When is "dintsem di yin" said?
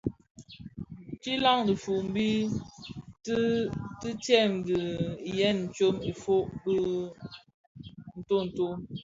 4.01-5.59